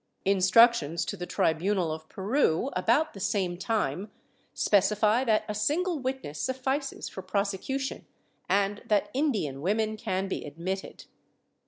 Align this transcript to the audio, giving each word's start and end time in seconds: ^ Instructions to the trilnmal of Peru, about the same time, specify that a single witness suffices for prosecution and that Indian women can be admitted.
^ 0.01 0.03
Instructions 0.25 1.05
to 1.05 1.15
the 1.15 1.27
trilnmal 1.27 1.93
of 1.93 2.09
Peru, 2.09 2.71
about 2.75 3.13
the 3.13 3.19
same 3.19 3.55
time, 3.55 4.09
specify 4.51 5.23
that 5.23 5.45
a 5.47 5.53
single 5.53 5.99
witness 5.99 6.39
suffices 6.41 7.07
for 7.07 7.21
prosecution 7.21 8.07
and 8.49 8.81
that 8.87 9.11
Indian 9.13 9.61
women 9.61 9.97
can 9.97 10.27
be 10.27 10.43
admitted. 10.43 11.05